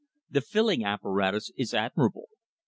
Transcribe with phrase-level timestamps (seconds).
[0.31, 2.29] The filling apparatus is admirable.